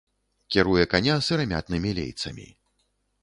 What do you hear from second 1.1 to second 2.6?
сырамятнымі лейцамі.